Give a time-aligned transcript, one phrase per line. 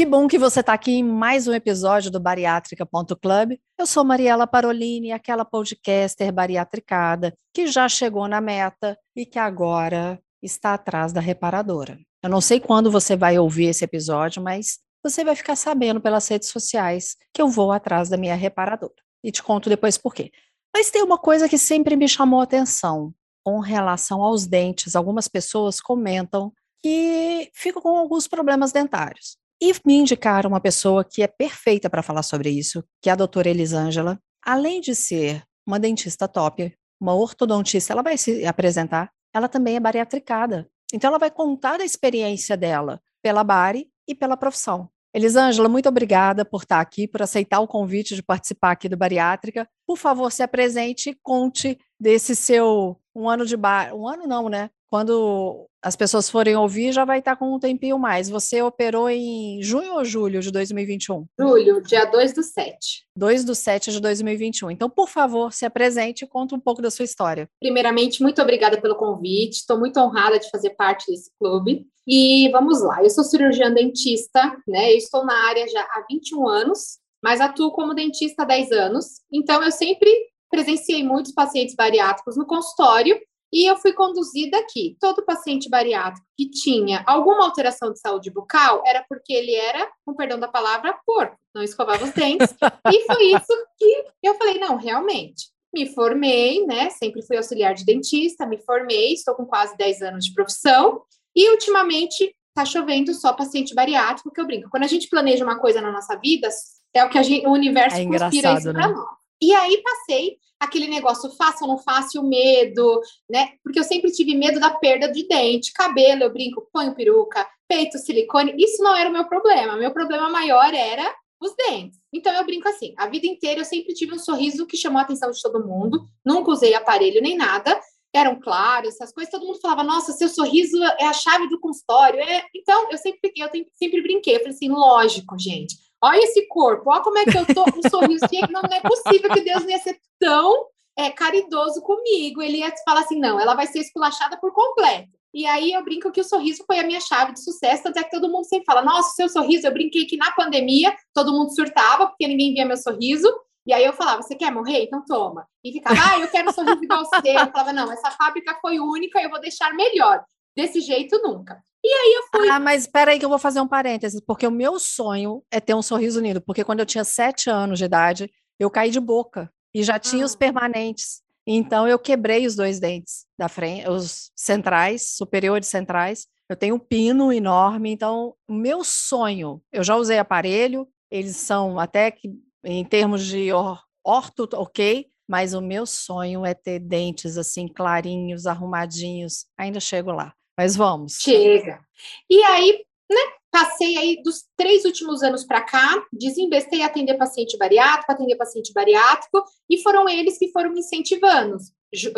[0.00, 3.58] Que bom que você está aqui em mais um episódio do Bariátrica.club.
[3.78, 10.18] Eu sou Mariela Parolini, aquela podcaster bariatricada que já chegou na meta e que agora
[10.42, 11.98] está atrás da reparadora.
[12.22, 16.26] Eu não sei quando você vai ouvir esse episódio, mas você vai ficar sabendo pelas
[16.26, 18.94] redes sociais que eu vou atrás da minha reparadora.
[19.22, 20.30] E te conto depois por quê.
[20.74, 23.12] Mas tem uma coisa que sempre me chamou a atenção
[23.44, 24.96] com relação aos dentes.
[24.96, 26.50] Algumas pessoas comentam
[26.82, 29.38] que ficam com alguns problemas dentários.
[29.62, 33.16] E me indicaram uma pessoa que é perfeita para falar sobre isso, que é a
[33.16, 34.18] doutora Elisângela.
[34.42, 39.80] Além de ser uma dentista top, uma ortodontista, ela vai se apresentar, ela também é
[39.80, 40.66] bariatricada.
[40.92, 44.88] Então, ela vai contar a experiência dela pela bari e pela profissão.
[45.12, 49.68] Elisângela, muito obrigada por estar aqui, por aceitar o convite de participar aqui do Bariátrica.
[49.90, 54.48] Por favor, se apresente e conte desse seu um ano de bar, um ano não,
[54.48, 54.70] né?
[54.90, 58.28] quando as pessoas forem ouvir, já vai estar com um tempinho mais.
[58.28, 61.26] Você operou em junho ou julho de 2021?
[61.38, 63.06] Julho, dia 2 do 7.
[63.16, 64.72] 2 do 7 de 2021.
[64.72, 67.48] Então, por favor, se apresente e conta um pouco da sua história.
[67.60, 69.58] Primeiramente, muito obrigada pelo convite.
[69.58, 71.86] Estou muito honrada de fazer parte desse clube.
[72.06, 74.92] E vamos lá, eu sou cirurgiã dentista, né?
[74.92, 79.20] Eu estou na área já há 21 anos, mas atuo como dentista há 10 anos.
[79.32, 80.10] Então, eu sempre
[80.50, 83.18] presenciei muitos pacientes bariátricos no consultório
[83.52, 84.96] e eu fui conduzida aqui.
[85.00, 90.14] Todo paciente bariátrico que tinha alguma alteração de saúde bucal era porque ele era, com
[90.14, 92.54] perdão da palavra, porco, não escovava os dentes.
[92.92, 95.50] e foi isso que eu falei: não, realmente.
[95.72, 96.90] Me formei, né?
[96.90, 101.02] Sempre fui auxiliar de dentista, me formei, estou com quase 10 anos de profissão.
[101.34, 104.68] E ultimamente tá chovendo só paciente bariátrico, que eu brinco.
[104.68, 106.48] Quando a gente planeja uma coisa na nossa vida,
[106.94, 108.80] é o que a gente, o universo é conspira isso né?
[108.80, 109.06] para nós.
[109.42, 113.52] E aí passei aquele negócio faço ou não faço, o medo, né?
[113.64, 117.96] Porque eu sempre tive medo da perda de dente, cabelo, eu brinco, ponho peruca, peito,
[117.96, 118.54] silicone.
[118.58, 119.76] Isso não era o meu problema.
[119.76, 121.98] Meu problema maior era os dentes.
[122.12, 125.02] Então eu brinco assim, a vida inteira eu sempre tive um sorriso que chamou a
[125.02, 127.80] atenção de todo mundo, nunca usei aparelho nem nada,
[128.12, 132.20] eram claros, essas coisas, todo mundo falava, nossa, seu sorriso é a chave do consultório.
[132.20, 132.44] É...
[132.54, 137.02] Então eu sempre, eu sempre brinquei, eu falei assim, lógico, gente olha esse corpo, olha
[137.02, 139.98] como é que eu tô, um sorriso, não, não é possível que Deus ia ser
[140.18, 140.66] tão
[140.96, 145.08] é, caridoso comigo, ele ia falar assim, não, ela vai ser esculachada por completo.
[145.32, 148.10] E aí eu brinco que o sorriso foi a minha chave de sucesso, até que
[148.10, 152.08] todo mundo sempre fala, nossa, seu sorriso, eu brinquei que na pandemia todo mundo surtava,
[152.08, 153.32] porque ninguém via meu sorriso,
[153.66, 154.84] e aí eu falava, você quer morrer?
[154.84, 155.46] Então toma.
[155.62, 157.30] E ficava, ah, eu quero um sorriso igual você.
[157.30, 160.24] Eu falava, não, essa fábrica foi única, eu vou deixar melhor.
[160.56, 161.62] Desse jeito, nunca.
[161.82, 162.48] E aí eu fui.
[162.50, 165.60] Ah, mas espera aí que eu vou fazer um parênteses, porque o meu sonho é
[165.60, 169.00] ter um sorriso lindo, porque quando eu tinha sete anos de idade, eu caí de
[169.00, 170.26] boca e já tinha ah.
[170.26, 171.22] os permanentes.
[171.46, 176.26] Então eu quebrei os dois dentes da frente, os centrais, superiores centrais.
[176.48, 181.78] Eu tenho um pino enorme, então o meu sonho, eu já usei aparelho, eles são
[181.78, 182.30] até que
[182.62, 188.46] em termos de or, orto, ok, mas o meu sonho é ter dentes assim clarinhos,
[188.46, 189.46] arrumadinhos.
[189.56, 190.34] Ainda chego lá.
[190.60, 191.14] Mas vamos.
[191.14, 191.80] Chega.
[192.28, 193.16] E aí, né?
[193.50, 199.42] Passei aí dos três últimos anos para cá, desinvestei atender paciente bariátrico, atender paciente bariátrico,
[199.70, 201.56] e foram eles que foram me incentivando.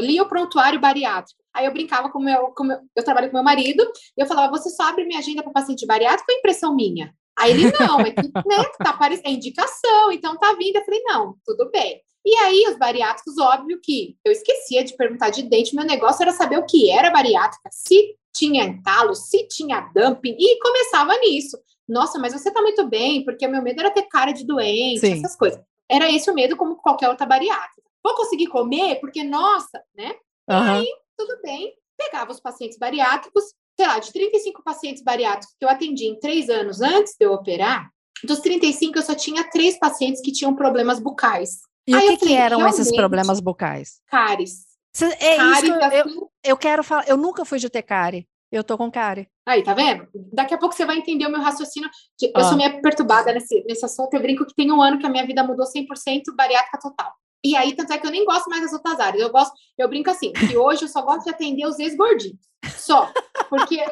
[0.01, 1.41] Li o prontuário bariátrico.
[1.55, 3.81] Aí eu brincava com meu, com meu, eu trabalho com meu marido,
[4.19, 7.15] e eu falava, você só abre minha agenda para paciente bariátrico é impressão minha?
[7.39, 10.77] Aí ele, não, é que, né, tá é indicação, então tá vindo.
[10.77, 12.03] Eu falei, não, tudo bem.
[12.25, 16.33] E aí, os bariátricos, óbvio que eu esquecia de perguntar de dente, meu negócio era
[16.33, 21.59] saber o que era bariátrica, se tinha entalo, se tinha dumping, e começava nisso.
[21.89, 25.01] Nossa, mas você tá muito bem, porque o meu medo era ter cara de doente,
[25.01, 25.13] Sim.
[25.13, 25.61] essas coisas.
[25.91, 27.83] Era esse o medo, como qualquer outra bariátrica.
[28.03, 30.15] Vou conseguir comer, porque, nossa, né?
[30.49, 30.63] Uhum.
[30.79, 30.87] Aí,
[31.17, 31.73] tudo bem.
[31.97, 33.45] Pegava os pacientes bariátricos,
[33.77, 37.33] sei lá, de 35 pacientes bariátricos que eu atendi em três anos antes de eu
[37.33, 37.91] operar,
[38.25, 41.61] dos 35 eu só tinha três pacientes que tinham problemas bucais.
[41.87, 44.01] E aí o que, falei, que eram esses problemas bucais?
[44.07, 44.72] Cáries.
[45.01, 47.09] É cárie, isso que eu, assim, eu, quero falar.
[47.09, 48.27] Eu nunca fui de ter cárie.
[48.51, 49.27] Eu tô com cárie.
[49.47, 50.07] Aí, tá vendo?
[50.31, 51.89] Daqui a pouco você vai entender o meu raciocínio.
[52.19, 52.41] De, ah.
[52.41, 54.13] Eu sou meio perturbada nesse, nesse assunto.
[54.13, 57.13] Eu brinco que tem um ano que a minha vida mudou 100% bariátrica total.
[57.45, 59.23] E aí, tanto é que eu nem gosto mais das outras áreas.
[59.23, 62.39] Eu gosto, eu brinco assim, que hoje eu só gosto de atender os ex-gordinhos.
[62.77, 63.11] Só.
[63.49, 63.83] Porque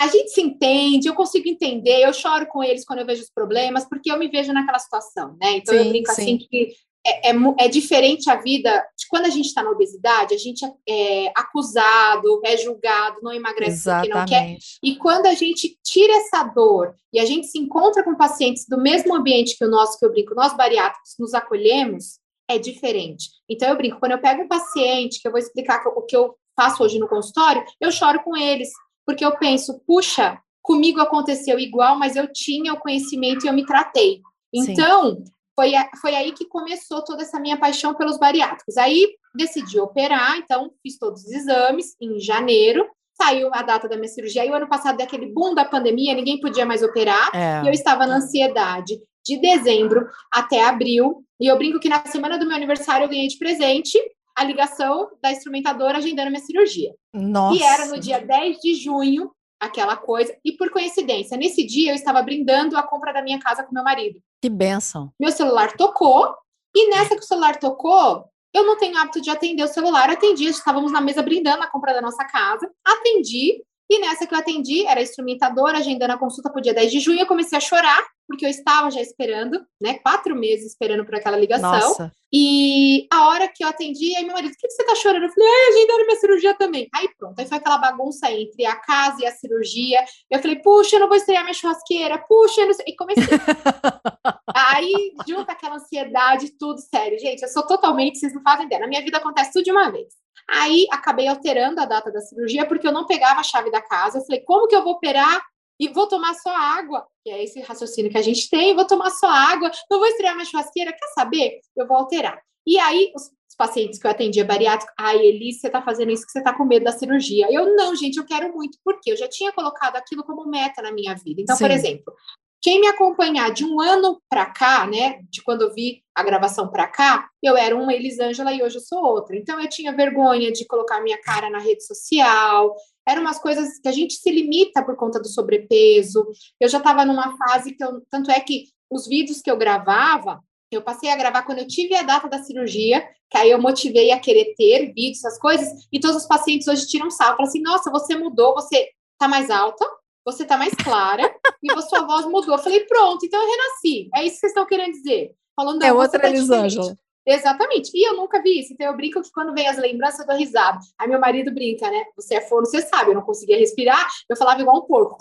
[0.00, 3.30] a gente se entende, eu consigo entender, eu choro com eles quando eu vejo os
[3.30, 5.56] problemas, porque eu me vejo naquela situação, né?
[5.56, 6.22] Então sim, eu brinco sim.
[6.22, 6.72] assim que
[7.04, 10.64] é, é, é, diferente a vida de quando a gente está na obesidade, a gente
[10.64, 14.10] é, é, acusado, é julgado, não emagrece Exatamente.
[14.10, 14.56] porque não quer.
[14.82, 18.80] E quando a gente tira essa dor e a gente se encontra com pacientes do
[18.80, 23.30] mesmo ambiente que o nosso, que eu brinco, nós bariátricos nos acolhemos, é diferente.
[23.48, 26.36] Então eu brinco, quando eu pego um paciente, que eu vou explicar o que eu
[26.54, 28.68] faço hoje no consultório, eu choro com eles,
[29.04, 33.66] porque eu penso, puxa, comigo aconteceu igual, mas eu tinha o conhecimento e eu me
[33.66, 34.20] tratei.
[34.54, 35.24] Então, Sim
[35.62, 38.76] foi, foi aí que começou toda essa minha paixão pelos bariátricos.
[38.76, 42.84] Aí decidi operar, então fiz todos os exames em janeiro.
[43.14, 44.42] Saiu a data da minha cirurgia.
[44.42, 47.30] Aí o ano passado, daquele boom da pandemia, ninguém podia mais operar.
[47.32, 47.62] É.
[47.62, 51.24] E eu estava na ansiedade de dezembro até abril.
[51.40, 53.98] E eu brinco que na semana do meu aniversário eu ganhei de presente
[54.36, 56.92] a ligação da instrumentadora agendando minha cirurgia.
[57.14, 57.56] Nossa.
[57.56, 59.30] E era no dia 10 de junho
[59.62, 60.36] aquela coisa.
[60.44, 63.84] E por coincidência, nesse dia eu estava brindando a compra da minha casa com meu
[63.84, 64.20] marido.
[64.40, 65.12] Que benção.
[65.18, 66.34] Meu celular tocou,
[66.74, 70.10] e nessa que o celular tocou, eu não tenho hábito de atender o celular.
[70.10, 72.68] Atendi, estávamos na mesa brindando a compra da nossa casa.
[72.84, 76.90] Atendi, e nessa que eu atendi, era instrumentadora, agendando a consulta para o dia 10
[76.90, 79.94] de junho, eu comecei a chorar, porque eu estava já esperando, né?
[79.94, 81.70] Quatro meses esperando por aquela ligação.
[81.70, 82.12] Nossa.
[82.34, 85.24] E a hora que eu atendi, aí meu marido, o que, que você tá chorando?
[85.24, 86.88] Eu falei, ah, agendando minha cirurgia também.
[86.94, 90.02] Aí pronto, aí foi aquela bagunça entre a casa e a cirurgia.
[90.30, 92.86] Eu falei, puxa, eu não vou estrear minha churrasqueira, puxa, eu não sei.
[92.88, 93.24] E comecei.
[94.54, 97.18] aí, junto aquela ansiedade, tudo sério.
[97.18, 98.80] Gente, eu sou totalmente, vocês não fazem ideia.
[98.80, 100.14] Na minha vida acontece tudo de uma vez.
[100.48, 104.18] Aí acabei alterando a data da cirurgia porque eu não pegava a chave da casa.
[104.18, 105.42] Eu falei, como que eu vou operar
[105.82, 107.04] e vou tomar só água?
[107.24, 110.34] Que é esse raciocínio que a gente tem, vou tomar só água, não vou estrear
[110.36, 111.60] minha churrasqueira, quer saber?
[111.76, 112.40] Eu vou alterar.
[112.64, 116.32] E aí, os, pacientes que eu atendia bariátrico, ai, Elis, você tá fazendo isso que
[116.32, 117.48] você tá com medo da cirurgia.
[117.50, 120.90] Eu, não, gente, eu quero muito, porque eu já tinha colocado aquilo como meta na
[120.90, 121.42] minha vida.
[121.42, 121.64] Então, Sim.
[121.64, 122.14] por exemplo,
[122.62, 126.68] quem me acompanhar de um ano para cá, né, de quando eu vi a gravação
[126.68, 129.36] para cá, eu era uma Elisângela e hoje eu sou outra.
[129.36, 132.72] Então eu tinha vergonha de colocar minha cara na rede social.
[133.06, 136.24] Eram umas coisas que a gente se limita por conta do sobrepeso.
[136.60, 140.40] Eu já estava numa fase que eu, tanto é que os vídeos que eu gravava,
[140.70, 144.12] eu passei a gravar quando eu tive a data da cirurgia, que aí eu motivei
[144.12, 147.60] a querer ter vídeos, essas coisas, e todos os pacientes hoje tiram sal, falam assim:
[147.60, 148.88] "Nossa, você mudou, você
[149.18, 149.84] tá mais alta,
[150.24, 151.28] você tá mais clara
[151.62, 152.54] e a sua voz mudou.
[152.54, 154.10] Eu falei, pronto, então eu renasci.
[154.14, 155.34] É isso que vocês estão querendo dizer.
[155.54, 156.96] Falando, é outra tá Elisângela.
[157.24, 157.90] Exatamente.
[157.94, 158.72] E eu nunca vi isso.
[158.72, 160.78] Então eu brinco que quando vem as lembranças, eu dou risada.
[160.98, 162.04] Aí meu marido brinca, né?
[162.16, 163.10] Você é forno, você sabe.
[163.10, 164.08] Eu não conseguia respirar.
[164.28, 165.16] Eu falava igual um porco.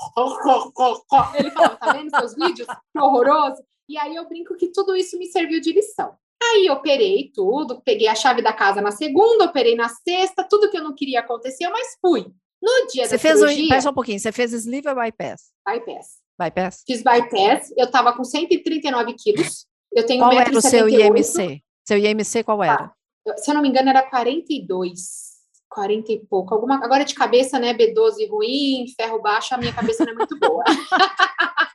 [1.37, 2.67] Ele falava, tá vendo seus vídeos?
[2.67, 3.61] Que horroroso.
[3.87, 6.15] E aí eu brinco que tudo isso me serviu de lição.
[6.43, 10.77] Aí operei tudo, peguei a chave da casa na segunda, operei na sexta, tudo que
[10.77, 12.25] eu não queria acontecer, mas fui.
[12.59, 13.79] No dia você da fez cirurgia...
[13.85, 15.51] Um, um pouquinho, você fez sleeve ou bypass?
[15.67, 16.20] Bypass.
[16.43, 16.83] Bypass?
[16.85, 21.61] Fiz bypass, eu tava com 139 quilos, eu tenho Qual era o seu IMC?
[21.85, 22.91] Seu IMC qual era?
[23.27, 25.31] Ah, se eu não me engano, era 42.
[25.69, 26.53] 40 e pouco.
[26.53, 27.73] Alguma, agora de cabeça, né?
[27.73, 30.63] B12 ruim, ferro baixo, a minha cabeça não é muito boa.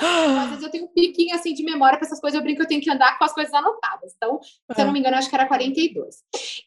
[0.00, 2.62] Às vezes eu tenho um piquinho assim de memória para essas coisas, eu brinco que
[2.62, 4.12] eu tenho que andar com as coisas anotadas.
[4.16, 6.16] Então, se eu não me engano, acho que era 42.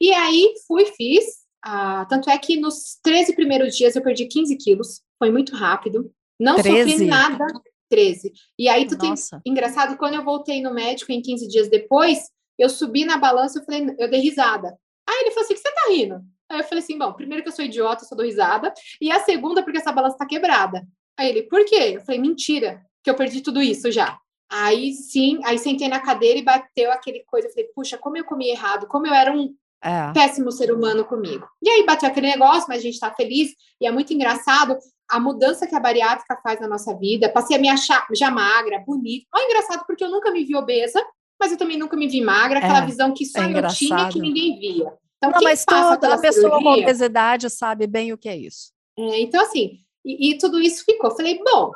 [0.01, 1.23] E aí fui, fiz,
[1.63, 6.11] ah, tanto é que nos 13 primeiros dias eu perdi 15 quilos, foi muito rápido.
[6.41, 6.91] Não 13?
[6.91, 7.45] sofri nada.
[7.87, 8.33] 13.
[8.57, 9.39] E aí tu Nossa.
[9.43, 9.51] tem.
[9.51, 12.19] Engraçado, quando eu voltei no médico em 15 dias depois,
[12.57, 14.75] eu subi na balança, eu falei, eu dei risada.
[15.07, 16.21] Aí ele falou assim: que você tá rindo?
[16.49, 18.73] Aí eu falei assim: bom, primeiro que eu sou idiota, eu só dou risada.
[18.99, 20.87] E a segunda, porque essa balança tá quebrada.
[21.17, 21.93] Aí ele, por quê?
[21.95, 24.17] Eu falei, mentira, que eu perdi tudo isso já.
[24.49, 27.47] Aí sim, aí sentei na cadeira e bateu aquele coisa.
[27.47, 30.11] Eu falei, puxa, como eu comi errado, como eu era um é.
[30.13, 31.47] péssimo ser humano comigo.
[31.61, 34.77] E aí bateu aquele negócio, mas a gente está feliz e é muito engraçado
[35.11, 37.29] a mudança que a bariátrica faz na nossa vida.
[37.29, 39.27] Passei a me achar já magra, bonita.
[39.35, 41.03] É engraçado porque eu nunca me vi obesa,
[41.39, 42.85] mas eu também nunca me vi magra, aquela é.
[42.85, 44.93] visão que só é eu tinha que ninguém via.
[45.17, 48.71] Então, Não, mas toda a pessoa cirurgia, com obesidade sabe bem o que é isso.
[48.97, 51.11] É, então, assim, e, e, tudo isso ficou.
[51.11, 51.71] Falei, bom,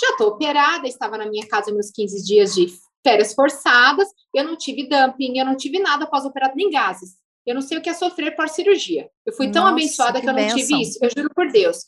[0.00, 2.66] já estou operada, estava na minha casa meus 15 dias de
[3.02, 7.20] férias forçadas, eu não tive dumping, eu não tive nada pós-operado, nem gases.
[7.46, 9.08] Eu não sei o que é sofrer pós-cirurgia.
[9.24, 10.58] Eu fui tão Nossa, abençoada que, que eu não benção.
[10.58, 11.78] tive isso, eu juro por Deus.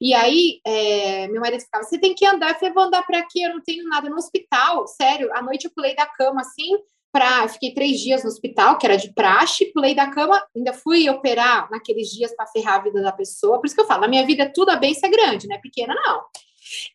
[0.00, 2.50] E aí, é, meu marido ficava, você tem que andar.
[2.50, 4.08] Eu falei, vou andar para aqui, eu não tenho nada.
[4.08, 6.76] No hospital, sério, à noite eu pulei da cama assim,
[7.12, 11.08] pra, fiquei três dias no hospital, que era de praxe, pulei da cama, ainda fui
[11.10, 13.60] operar naqueles dias para ferrar a vida da pessoa.
[13.60, 15.58] Por isso que eu falo, na minha vida tudo a benção é grande, né?
[15.58, 16.22] Pequena não.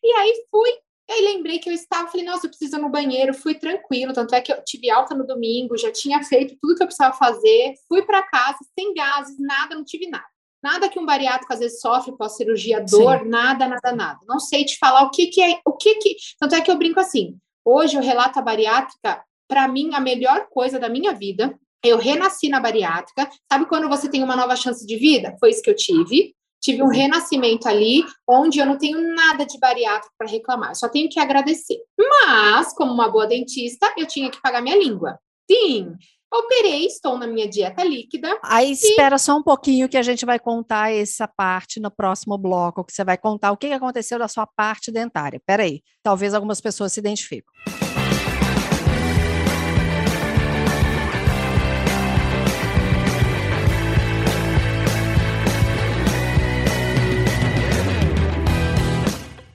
[0.02, 0.70] E aí fui,
[1.08, 4.12] e aí lembrei que eu estava, falei, nossa, eu preciso ir no banheiro, fui tranquilo,
[4.12, 7.16] tanto é que eu tive alta no domingo, já tinha feito tudo que eu precisava
[7.16, 10.26] fazer, fui para casa sem gases, nada, não tive nada.
[10.62, 13.28] Nada que um bariátrico às vezes sofre pós-cirurgia, dor, Sim.
[13.28, 14.18] nada, nada, nada.
[14.26, 16.16] Não sei te falar o que, que é, o que que.
[16.38, 17.36] Tanto é que eu brinco assim.
[17.64, 21.58] Hoje eu relato a bariátrica, para mim, a melhor coisa da minha vida.
[21.84, 23.30] Eu renasci na bariátrica.
[23.50, 25.36] Sabe quando você tem uma nova chance de vida?
[25.38, 26.34] Foi isso que eu tive.
[26.60, 31.08] Tive um renascimento ali, onde eu não tenho nada de bariátrico para reclamar, só tenho
[31.08, 31.78] que agradecer.
[31.96, 35.18] Mas, como uma boa dentista, eu tinha que pagar minha língua.
[35.48, 35.94] Sim,
[36.30, 38.38] Operei, estou na minha dieta líquida.
[38.44, 38.72] Aí e...
[38.72, 42.92] espera só um pouquinho que a gente vai contar essa parte no próximo bloco, que
[42.92, 45.40] você vai contar o que aconteceu da sua parte dentária.
[45.46, 47.50] Peraí, talvez algumas pessoas se identifiquem.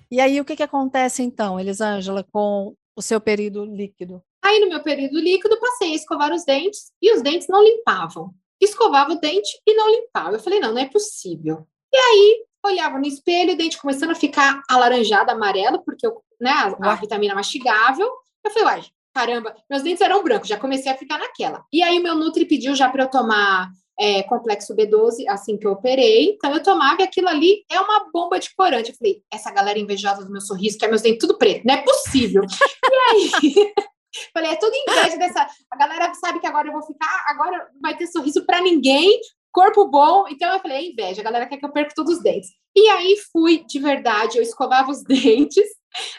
[0.09, 4.23] E aí, o que, que acontece então, Elisângela, com o seu período líquido?
[4.43, 8.33] Aí, no meu período líquido, passei a escovar os dentes e os dentes não limpavam.
[8.59, 10.35] Escovava o dente e não limpava.
[10.35, 11.65] Eu falei, não, não é possível.
[11.93, 16.51] E aí, olhava no espelho, o dente começando a ficar alaranjado, amarelo, porque eu, né,
[16.51, 18.09] a, a vitamina mastigável.
[18.43, 18.83] Eu falei, uai,
[19.13, 21.63] caramba, meus dentes eram brancos, já comecei a ficar naquela.
[21.71, 23.69] E aí, o meu Nutri pediu já para eu tomar
[23.99, 26.31] é, complexo B12 assim que eu operei.
[26.31, 28.91] Então eu tomava e aquilo ali é uma bomba de corante.
[28.91, 31.75] Eu falei, essa galera invejosa do meu sorriso, que é meus dentes tudo preto, não
[31.75, 32.43] é possível.
[32.91, 33.73] e aí.
[34.33, 35.47] Falei, é tudo inveja dessa.
[35.71, 39.19] A galera sabe que agora eu vou ficar, agora vai ter sorriso para ninguém,
[39.51, 40.25] corpo bom.
[40.27, 42.49] Então eu falei, é inveja, a galera quer que eu perca todos os dentes.
[42.75, 45.67] E aí fui de verdade, eu escovava os dentes,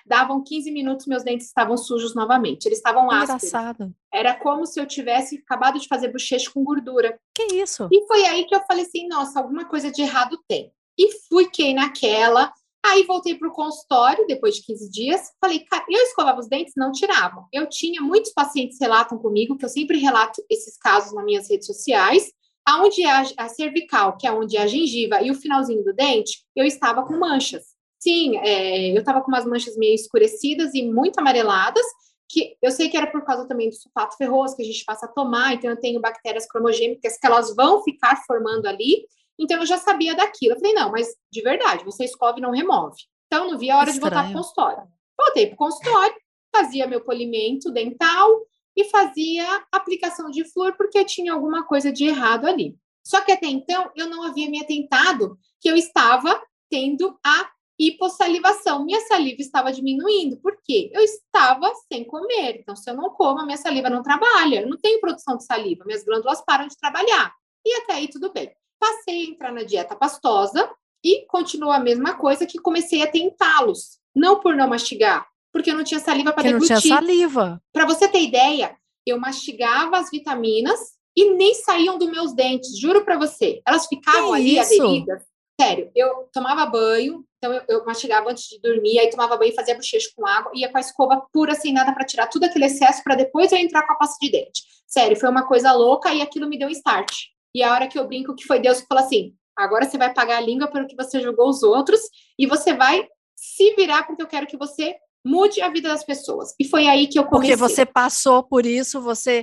[0.07, 2.67] davam 15 minutos, meus dentes estavam sujos novamente.
[2.67, 3.45] Eles estavam ásperos.
[3.45, 3.95] Engraçado.
[4.13, 7.19] Era como se eu tivesse acabado de fazer bochecho com gordura.
[7.35, 7.89] Que isso?
[7.91, 10.73] E foi aí que eu falei assim, nossa, alguma coisa de errado tem.
[10.97, 12.53] E fui quem naquela.
[12.85, 16.75] Aí voltei para o consultório, depois de 15 dias, falei, cara, eu escovava os dentes,
[16.77, 17.47] não tiravam.
[17.51, 21.67] Eu tinha, muitos pacientes relatam comigo, que eu sempre relato esses casos nas minhas redes
[21.67, 22.31] sociais,
[22.67, 25.95] aonde é a, a cervical, que é onde é a gengiva, e o finalzinho do
[25.95, 27.65] dente, eu estava com manchas.
[27.99, 31.87] Sim, é, eu estava com umas manchas meio escurecidas e muito amareladas,
[32.29, 35.07] que eu sei que era por causa também do sulfato ferroso que a gente passa
[35.07, 39.07] a tomar, então eu tenho bactérias cromogênicas que elas vão ficar formando ali,
[39.39, 40.55] então eu já sabia daquilo.
[40.55, 42.97] Eu falei, não, mas de verdade, você escove e não remove.
[43.27, 44.11] Então não vi a hora Estranho.
[44.11, 44.89] de voltar para o consultório.
[45.19, 46.17] Voltei para o consultório,
[46.55, 48.29] fazia meu polimento dental
[48.77, 52.77] e fazia aplicação de flor porque tinha alguma coisa de errado ali.
[53.05, 58.85] Só que até então eu não havia me atentado que eu estava tendo a hipossalivação.
[58.85, 62.61] Minha saliva estava diminuindo, porque eu estava sem comer.
[62.61, 64.63] Então, se eu não como, a minha saliva não trabalha.
[64.63, 67.35] Eu não tenho produção de saliva, minhas glândulas param de trabalhar.
[67.65, 68.51] E até aí tudo bem.
[68.85, 70.71] Passei a entrar na dieta pastosa
[71.03, 73.99] e continua a mesma coisa que comecei a tentá-los.
[74.15, 76.75] Não por não mastigar, porque eu não tinha saliva para deglutir.
[76.75, 77.63] não tinha saliva.
[77.73, 78.77] Para você ter ideia,
[79.07, 80.79] eu mastigava as vitaminas
[81.17, 83.63] e nem saíam dos meus dentes, juro para você.
[83.67, 84.83] Elas ficavam que ali isso?
[84.83, 85.23] aderidas.
[85.59, 89.75] Sério, eu tomava banho, então eu, eu, mastigava antes de dormir, aí tomava banho, fazia
[89.75, 93.03] bochecho com água, ia com a escova pura, sem nada para tirar tudo aquele excesso,
[93.03, 94.63] para depois eu entrar com a pasta de dente.
[94.87, 97.15] Sério, foi uma coisa louca e aquilo me deu um start.
[97.55, 100.13] E a hora que eu brinco que foi Deus que falou assim: agora você vai
[100.13, 102.01] pagar a língua pelo que você jogou os outros
[102.39, 103.07] e você vai
[103.37, 106.55] se virar porque eu quero que você mude a vida das pessoas.
[106.61, 107.57] E foi aí que eu comecei.
[107.57, 109.43] Porque você passou por isso, você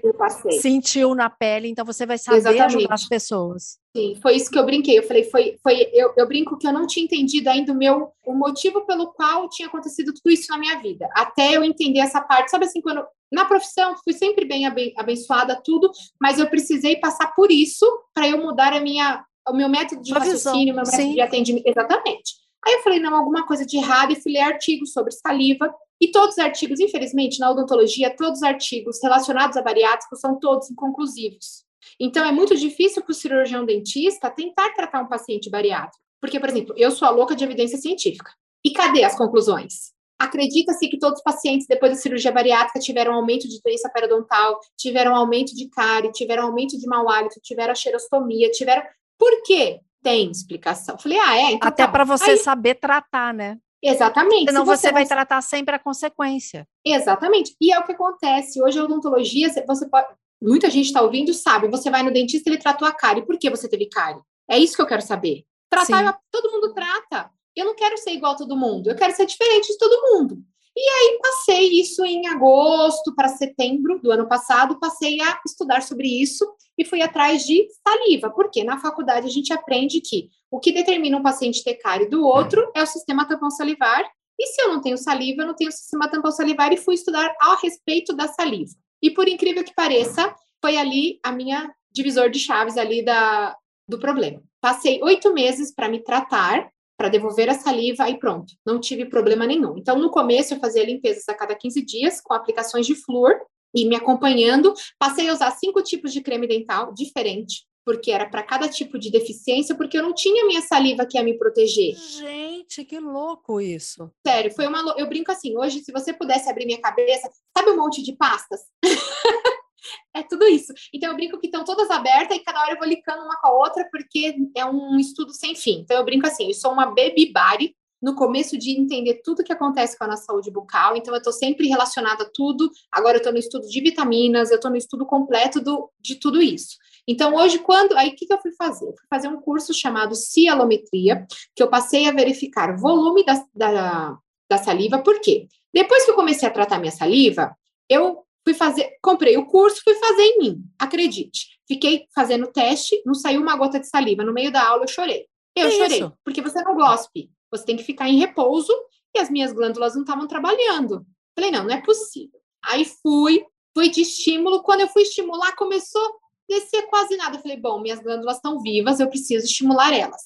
[0.61, 2.75] sentiu na pele, então você vai saber Exatamente.
[2.75, 3.79] ajudar as pessoas.
[3.95, 4.99] Sim, foi isso que eu brinquei.
[4.99, 8.11] Eu falei, foi, foi eu, eu brinco que eu não tinha entendido ainda o meu
[8.25, 11.09] o motivo pelo qual tinha acontecido tudo isso na minha vida.
[11.15, 14.65] Até eu entender essa parte, sabe assim, quando na profissão fui sempre bem
[14.97, 15.89] abençoada tudo,
[16.21, 20.13] mas eu precisei passar por isso para eu mudar a minha o meu método de
[20.13, 21.13] raciocínio, o meu método Sim.
[21.13, 22.41] de atendimento, exatamente.
[22.65, 26.11] Aí eu falei, não, alguma coisa de errado, e fui ler artigos sobre saliva, e
[26.11, 31.63] todos os artigos, infelizmente, na odontologia, todos os artigos relacionados a bariátricos são todos inconclusivos.
[31.99, 36.01] Então, é muito difícil para o cirurgião dentista tentar tratar um paciente bariátrico.
[36.19, 38.31] Porque, por exemplo, eu sou a louca de evidência científica.
[38.63, 39.91] E cadê as conclusões?
[40.19, 45.15] Acredita-se que todos os pacientes, depois da cirurgia bariátrica, tiveram aumento de doença periodontal, tiveram
[45.15, 48.83] aumento de cárie, tiveram aumento de mau hálito, tiveram a xerostomia, tiveram.
[49.17, 49.81] Por quê?
[50.01, 50.97] Tem explicação.
[50.97, 51.51] Falei, ah, é?
[51.51, 51.91] Então, Até tá.
[51.91, 53.57] para você Aí, saber tratar, né?
[53.83, 54.51] Exatamente.
[54.51, 56.67] Senão você, você vai tratar sempre a consequência.
[56.85, 57.55] Exatamente.
[57.59, 58.61] E é o que acontece.
[58.61, 60.07] Hoje a odontologia, você pode.
[60.41, 61.67] Muita gente está ouvindo, sabe?
[61.67, 63.25] Você vai no dentista, ele tratou a cárie.
[63.25, 64.21] Por que você teve cárie?
[64.49, 65.43] É isso que eu quero saber.
[65.69, 67.31] Tratar, todo mundo trata.
[67.55, 68.89] Eu não quero ser igual a todo mundo.
[68.89, 70.43] Eu quero ser diferente de todo mundo.
[70.75, 76.07] E aí passei isso em agosto para setembro do ano passado, passei a estudar sobre
[76.07, 80.71] isso e fui atrás de saliva, porque na faculdade a gente aprende que o que
[80.71, 84.03] determina um paciente ter cárie do outro é o sistema tampão salivar,
[84.39, 87.31] e se eu não tenho saliva, eu não tenho sistema tampão salivar e fui estudar
[87.39, 88.71] a respeito da saliva.
[89.01, 93.55] E por incrível que pareça, foi ali a minha divisor de chaves ali da
[93.87, 94.41] do problema.
[94.61, 99.47] Passei oito meses para me tratar, para devolver a saliva e pronto, não tive problema
[99.47, 99.75] nenhum.
[99.75, 103.33] Então, no começo, eu fazia limpezas a cada 15 dias com aplicações de flúor
[103.75, 104.71] e me acompanhando.
[104.99, 109.09] Passei a usar cinco tipos de creme dental diferente, porque era para cada tipo de
[109.09, 111.95] deficiência, porque eu não tinha minha saliva que ia me proteger.
[111.95, 114.11] Gente, que louco isso.
[114.23, 114.93] Sério, foi uma.
[114.95, 118.59] Eu brinco assim, hoje, se você pudesse abrir minha cabeça, sabe um monte de pastas?
[120.15, 120.73] é tudo isso.
[120.93, 123.47] Então eu brinco que estão todas abertas e cada hora eu vou licando uma com
[123.47, 125.79] a outra, porque é um estudo sem fim.
[125.81, 129.53] Então eu brinco assim, eu sou uma baby body no começo de entender tudo que
[129.53, 132.69] acontece com a nossa saúde bucal, então eu estou sempre relacionada a tudo.
[132.91, 136.41] Agora eu estou no estudo de vitaminas, eu estou no estudo completo do, de tudo
[136.41, 136.77] isso.
[137.07, 137.95] Então, hoje, quando.
[137.97, 138.85] Aí, o que, que eu fui fazer?
[138.85, 144.17] Eu fui fazer um curso chamado Cialometria, que eu passei a verificar volume da, da,
[144.49, 145.47] da saliva, por quê?
[145.73, 147.55] Depois que eu comecei a tratar minha saliva,
[147.89, 151.59] eu fui fazer, comprei o curso, fui fazer em mim, acredite.
[151.67, 154.23] Fiquei fazendo teste, não saiu uma gota de saliva.
[154.23, 155.27] No meio da aula, eu chorei.
[155.55, 156.13] Eu que chorei, isso?
[156.23, 157.29] porque você não gospe.
[157.51, 158.73] Você tem que ficar em repouso
[159.15, 161.05] e as minhas glândulas não estavam trabalhando.
[161.35, 162.39] Falei, não, não é possível.
[162.63, 164.63] Aí fui, fui de estímulo.
[164.63, 166.21] Quando eu fui estimular, começou
[166.51, 167.37] descia quase nada.
[167.37, 170.21] Eu falei, bom, minhas glândulas estão vivas, eu preciso estimular elas.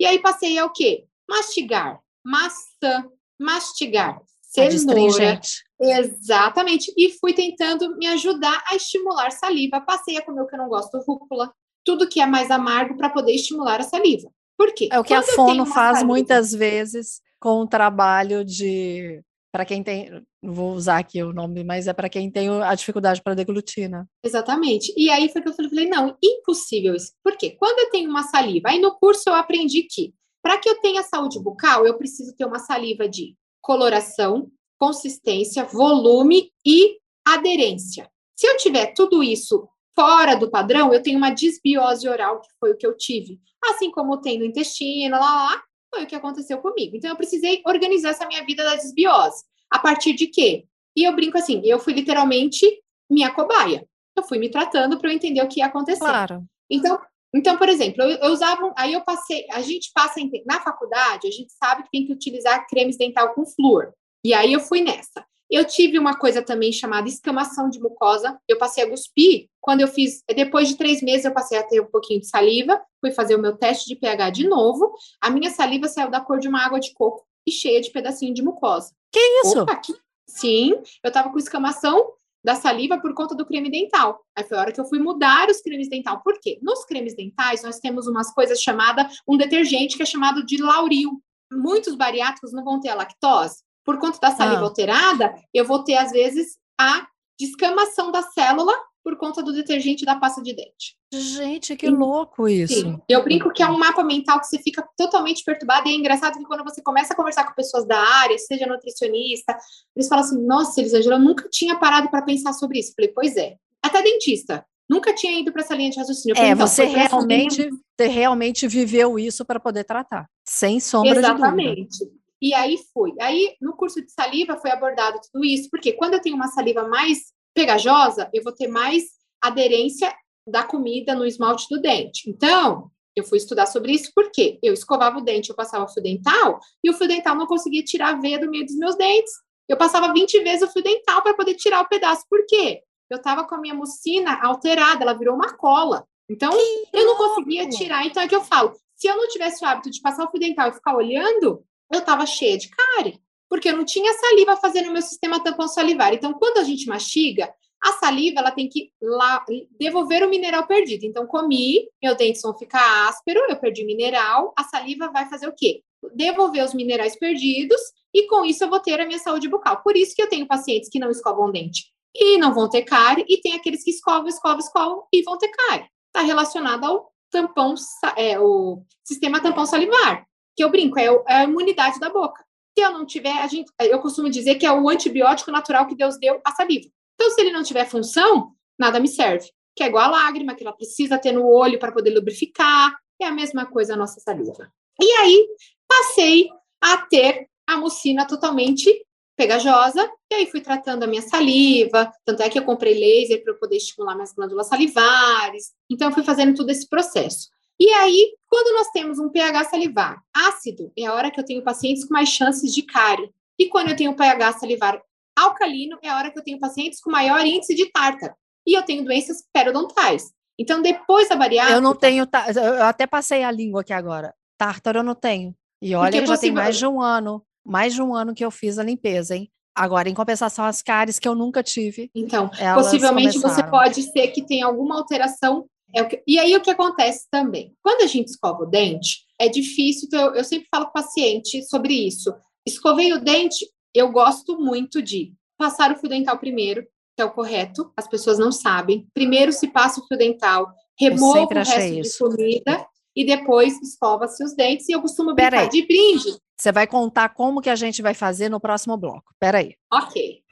[0.00, 1.04] E aí passei a o quê?
[1.28, 3.08] Mastigar, maçã,
[3.38, 4.20] mastigar,
[4.56, 5.40] cenoura.
[5.80, 6.92] Exatamente.
[6.96, 9.80] E fui tentando me ajudar a estimular saliva.
[9.80, 11.52] Passei a comer o que eu não gosto, rúcula,
[11.84, 14.28] tudo que é mais amargo para poder estimular a saliva.
[14.56, 14.88] Por quê?
[14.90, 19.22] É o que Quando a fono faz saliva, muitas vezes com o trabalho de
[19.52, 23.22] para quem tem, vou usar aqui o nome, mas é para quem tem a dificuldade
[23.22, 24.06] para deglutina.
[24.22, 24.92] Exatamente.
[24.94, 27.12] E aí foi que eu falei, não, impossível isso.
[27.24, 27.56] Por quê?
[27.58, 31.02] Quando eu tenho uma saliva, aí no curso eu aprendi que para que eu tenha
[31.02, 33.34] saúde bucal, eu preciso ter uma saliva de
[33.66, 38.08] coloração, consistência, volume e aderência.
[38.36, 42.70] Se eu tiver tudo isso fora do padrão, eu tenho uma disbiose oral, que foi
[42.70, 43.40] o que eu tive.
[43.64, 46.94] Assim como tem no intestino, lá, lá, foi o que aconteceu comigo.
[46.96, 49.42] Então, eu precisei organizar essa minha vida da desbiose.
[49.68, 50.64] A partir de quê?
[50.94, 52.64] E eu brinco assim, eu fui literalmente
[53.10, 53.84] minha cobaia.
[54.14, 55.98] Eu fui me tratando para eu entender o que ia acontecer.
[55.98, 56.44] Claro.
[56.70, 57.00] Então,
[57.36, 61.30] então, por exemplo, eu, eu usava, aí eu passei, a gente passa na faculdade, a
[61.30, 63.92] gente sabe que tem que utilizar cremes dental com flúor.
[64.24, 65.22] E aí eu fui nessa.
[65.50, 68.36] Eu tive uma coisa também chamada escamação de mucosa.
[68.48, 69.48] Eu passei a cuspir.
[69.60, 72.82] Quando eu fiz, depois de três meses, eu passei a ter um pouquinho de saliva.
[73.00, 74.92] Fui fazer o meu teste de pH de novo.
[75.20, 78.34] A minha saliva saiu da cor de uma água de coco e cheia de pedacinho
[78.34, 78.92] de mucosa.
[79.12, 79.60] Que isso?
[79.60, 79.94] Opa, que...
[80.26, 82.12] Sim, eu tava com escamação
[82.46, 84.20] da saliva por conta do creme dental.
[84.36, 86.22] Aí foi a hora que eu fui mudar os cremes dental.
[86.22, 86.60] Por quê?
[86.62, 91.20] Nos cremes dentais, nós temos umas coisas chamadas, um detergente que é chamado de lauril.
[91.50, 94.64] Muitos bariátricos não vão ter a lactose por conta da saliva ah.
[94.64, 97.06] alterada, eu vou ter, às vezes, a
[97.38, 98.72] descamação da célula
[99.06, 100.96] por conta do detergente da pasta de dente.
[101.14, 101.94] Gente, que Sim.
[101.94, 102.80] louco isso.
[102.80, 103.00] Sim.
[103.08, 106.36] Eu brinco que é um mapa mental que você fica totalmente perturbado, e é engraçado
[106.36, 109.56] que quando você começa a conversar com pessoas da área, seja nutricionista,
[109.94, 112.90] eles falam assim: nossa, Elisângela, eu nunca tinha parado para pensar sobre isso.
[112.90, 113.54] Eu falei, pois é.
[113.80, 114.66] Até dentista.
[114.90, 116.36] Nunca tinha ido para essa linha de raciocínio.
[116.36, 121.46] é, então, você realmente, você realmente viveu isso para poder tratar, sem sombra Exatamente.
[121.46, 121.86] de dúvida.
[121.92, 122.26] Exatamente.
[122.42, 123.14] E aí foi.
[123.20, 126.88] Aí no curso de saliva foi abordado tudo isso, porque quando eu tenho uma saliva
[126.88, 129.04] mais pegajosa, eu vou ter mais
[129.40, 130.14] aderência
[130.46, 132.28] da comida no esmalte do dente.
[132.28, 136.60] Então, eu fui estudar sobre isso porque eu escovava o dente, eu passava fio dental
[136.84, 139.32] e o fio dental não conseguia tirar a veia do meio dos meus dentes.
[139.66, 142.24] Eu passava 20 vezes o fio dental para poder tirar o pedaço.
[142.28, 142.82] Por quê?
[143.08, 146.06] Eu estava com a minha mucina alterada, ela virou uma cola.
[146.28, 148.04] Então, que eu não conseguia tirar.
[148.04, 150.38] Então, é que eu falo: se eu não tivesse o hábito de passar o fio
[150.40, 154.88] dental e ficar olhando, eu estava cheia de cárie, porque eu não tinha saliva fazendo
[154.88, 156.12] o meu sistema tampão salivar.
[156.12, 159.44] Então, quando a gente mastiga, a saliva ela tem que lá,
[159.78, 161.04] devolver o mineral perdido.
[161.04, 165.54] Então, comi, meu dente vão ficar áspero, eu perdi mineral, a saliva vai fazer o
[165.54, 165.82] quê?
[166.14, 167.80] Devolver os minerais perdidos
[168.12, 169.82] e com isso eu vou ter a minha saúde bucal.
[169.82, 173.26] Por isso que eu tenho pacientes que não escovam dente e não vão ter cárie,
[173.28, 175.86] e tem aqueles que escovam, escovam, escovam e vão ter cárie.
[176.06, 177.74] Está relacionado ao tampão,
[178.16, 182.42] é, o sistema tampão salivar que eu brinco, é, é a imunidade da boca.
[182.76, 185.94] Se eu não tiver, a gente, eu costumo dizer que é o antibiótico natural que
[185.94, 186.86] Deus deu à saliva.
[187.14, 189.50] Então, se ele não tiver função, nada me serve.
[189.74, 192.94] Que é igual a lágrima, que ela precisa ter no olho para poder lubrificar.
[193.18, 194.70] É a mesma coisa a nossa saliva.
[195.00, 195.48] E aí,
[195.88, 196.50] passei
[196.82, 198.92] a ter a mucina totalmente
[199.36, 203.52] pegajosa, e aí fui tratando a minha saliva, tanto é que eu comprei laser para
[203.52, 205.72] eu poder estimular minhas glândulas salivares.
[205.90, 207.48] Então, eu fui fazendo todo esse processo.
[207.78, 211.62] E aí, quando nós temos um pH salivar ácido, é a hora que eu tenho
[211.62, 213.30] pacientes com mais chances de cárie.
[213.58, 215.00] E quando eu tenho um pH salivar
[215.36, 218.34] alcalino, é a hora que eu tenho pacientes com maior índice de tártaro.
[218.66, 220.32] E eu tenho doenças periodontais.
[220.58, 221.76] Então, depois da bariátrica...
[221.76, 224.34] Eu não tenho, eu até passei a língua aqui agora.
[224.56, 225.54] Tártaro eu não tenho.
[225.82, 228.50] E olha que já tem mais de um ano, mais de um ano que eu
[228.50, 229.50] fiz a limpeza, hein?
[229.74, 232.10] Agora, em compensação, as cáries que eu nunca tive.
[232.14, 233.64] Então, possivelmente começaram.
[233.64, 235.66] você pode ser que tenha alguma alteração.
[235.94, 237.74] É que, e aí o que acontece também?
[237.82, 240.94] Quando a gente escova o dente, é difícil, então eu, eu sempre falo com o
[240.94, 242.34] paciente sobre isso.
[242.66, 246.82] Escovei o dente, eu gosto muito de passar o fio dental primeiro,
[247.14, 249.06] que é o correto, as pessoas não sabem.
[249.14, 250.68] Primeiro se passa o fio dental,
[250.98, 252.28] remova o resto isso.
[252.28, 254.88] de comida e depois escova-se os dentes.
[254.88, 256.36] E eu costumo brincar de brinde.
[256.58, 259.34] Você vai contar como que a gente vai fazer no próximo bloco.
[259.38, 259.74] Peraí.
[259.92, 260.42] Ok.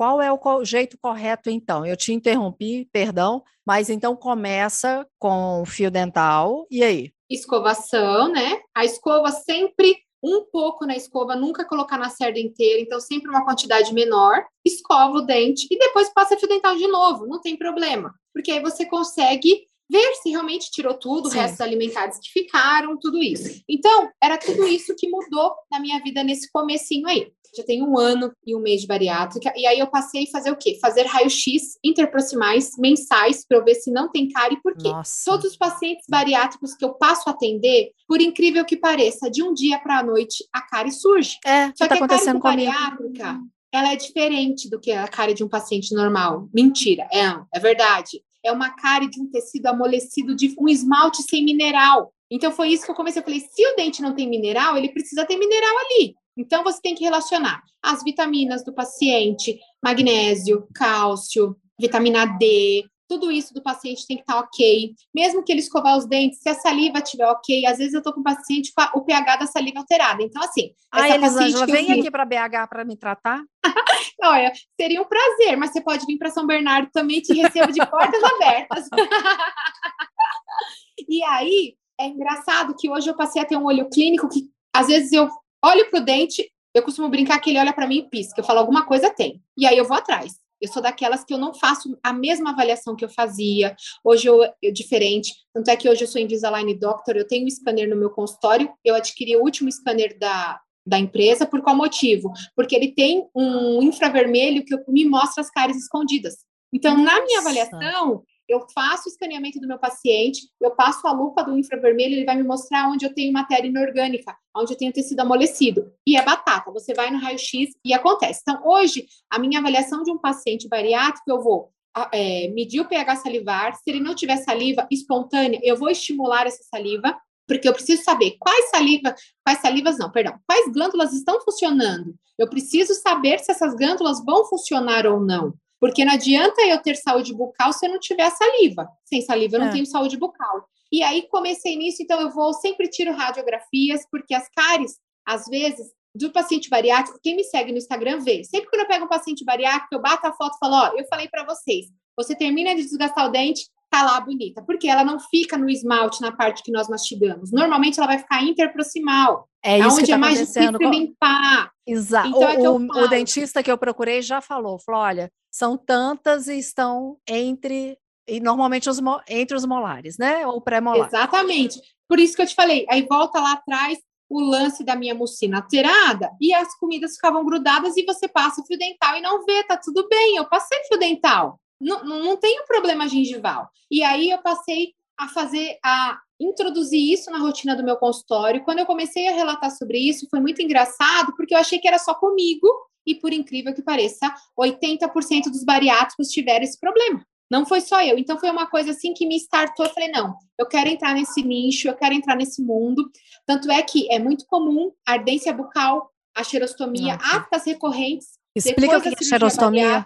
[0.00, 1.84] Qual é o jeito correto, então?
[1.84, 7.12] Eu te interrompi, perdão, mas então começa com o fio dental, e aí?
[7.28, 8.60] Escovação, né?
[8.74, 13.44] A escova sempre um pouco na escova, nunca colocar na cerda inteira, então sempre uma
[13.44, 18.14] quantidade menor, escova o dente e depois passa fio dental de novo, não tem problema,
[18.32, 21.38] porque aí você consegue ver se realmente tirou tudo, Sim.
[21.38, 23.62] restos alimentares que ficaram, tudo isso.
[23.68, 27.30] Então, era tudo isso que mudou na minha vida nesse comecinho aí.
[27.56, 30.52] Já tem um ano e um mês de bariátrica, e aí eu passei a fazer
[30.52, 30.78] o quê?
[30.80, 35.24] Fazer raio-x interproximais mensais para eu ver se não tem cárie, porque Nossa.
[35.24, 39.52] todos os pacientes bariátricos que eu passo a atender, por incrível que pareça, de um
[39.52, 41.38] dia para a noite a cárie surge.
[41.44, 43.40] É, Só tá que acontecendo a cárie bariátrica,
[43.72, 46.48] ela é diferente do que a cárie de um paciente normal.
[46.54, 51.44] Mentira, é, é verdade é uma cárie de um tecido amolecido de um esmalte sem
[51.44, 52.12] mineral.
[52.30, 53.20] Então foi isso que eu comecei.
[53.20, 56.14] Eu falei: se o dente não tem mineral, ele precisa ter mineral ali.
[56.36, 63.52] Então você tem que relacionar as vitaminas do paciente, magnésio, cálcio, vitamina D, tudo isso
[63.52, 64.94] do paciente tem que estar tá ok.
[65.12, 68.12] Mesmo que ele escovar os dentes, se a saliva estiver ok, às vezes eu tô
[68.12, 70.22] com o paciente com a, o pH da saliva alterado.
[70.22, 70.70] Então, assim.
[70.92, 71.98] Ai, Elisângela, vem vi...
[71.98, 73.42] aqui para BH para me tratar?
[74.22, 77.84] Olha, seria um prazer, mas você pode vir para São Bernardo também, te recebo de
[77.84, 78.86] portas abertas.
[81.08, 84.86] e aí, é engraçado que hoje eu passei a ter um olho clínico que, às
[84.86, 85.28] vezes, eu
[85.64, 88.40] olho para o dente, eu costumo brincar que ele olha para mim e pisca.
[88.40, 89.42] Eu falo, alguma coisa tem.
[89.56, 90.38] E aí eu vou atrás.
[90.60, 93.74] Eu sou daquelas que eu não faço a mesma avaliação que eu fazia.
[94.04, 95.32] Hoje eu, eu diferente.
[95.54, 98.70] Tanto é que hoje eu sou Invisalign Doctor, eu tenho um scanner no meu consultório.
[98.84, 101.46] Eu adquiri o último scanner da, da empresa.
[101.46, 102.32] Por qual motivo?
[102.54, 106.36] Porque ele tem um infravermelho que me mostra as cáries escondidas.
[106.72, 107.04] Então, Nossa.
[107.04, 111.56] na minha avaliação, eu faço o escaneamento do meu paciente, eu passo a lupa do
[111.56, 115.92] infravermelho, ele vai me mostrar onde eu tenho matéria inorgânica, onde eu tenho tecido amolecido.
[116.06, 118.40] E é batata, você vai no raio-x e acontece.
[118.42, 121.72] Então, hoje, a minha avaliação de um paciente bariátrico, eu vou
[122.12, 126.62] é, medir o pH salivar, se ele não tiver saliva espontânea, eu vou estimular essa
[126.64, 132.14] saliva, porque eu preciso saber quais saliva, quais salivas não, perdão, quais glândulas estão funcionando.
[132.38, 135.52] Eu preciso saber se essas glândulas vão funcionar ou não.
[135.80, 138.88] Porque não adianta eu ter saúde bucal se eu não tiver saliva.
[139.04, 139.72] Sem saliva eu não é.
[139.72, 140.68] tenho saúde bucal.
[140.92, 145.86] E aí comecei nisso, então eu vou sempre tiro radiografias, porque as cáries, às vezes,
[146.14, 148.42] do paciente bariátrico, quem me segue no Instagram vê.
[148.44, 151.06] Sempre que eu pego um paciente bariátrico, eu bato a foto e falo, ó, eu
[151.08, 155.18] falei para vocês, você termina de desgastar o dente, tá lá bonita, porque ela não
[155.18, 157.50] fica no esmalte na parte que nós mastigamos.
[157.50, 159.48] Normalmente ela vai ficar interproximal.
[159.62, 161.70] É isso onde que tá é mais difícil limpar.
[161.86, 162.28] Exato.
[162.28, 166.46] Então, é o, o, o dentista que eu procurei já falou, falou, olha, são tantas
[166.48, 167.98] e estão entre
[168.28, 170.46] e normalmente os, entre os molares, né?
[170.46, 171.08] Ou pré-molar.
[171.08, 171.80] Exatamente.
[172.08, 173.98] Por isso que eu te falei, aí volta lá atrás
[174.28, 178.78] o lance da minha mucina alterada e as comidas ficavam grudadas e você passa fio
[178.78, 181.60] dental e não vê, tá tudo bem, eu passei fio dental.
[181.80, 183.70] Não, não, tenho problema gengival.
[183.90, 188.62] E aí eu passei a fazer, a introduzir isso na rotina do meu consultório.
[188.64, 191.98] Quando eu comecei a relatar sobre isso, foi muito engraçado, porque eu achei que era
[191.98, 192.66] só comigo,
[193.06, 197.24] e por incrível que pareça, 80% dos bariátricos tiveram esse problema.
[197.50, 198.16] Não foi só eu.
[198.16, 199.84] Então foi uma coisa assim que me startou.
[199.84, 203.10] Eu falei, não, eu quero entrar nesse nicho, eu quero entrar nesse mundo.
[203.44, 208.38] Tanto é que é muito comum ardência bucal, a xerostomia, aftas recorrentes.
[208.54, 210.04] Explica o que é xerostomia.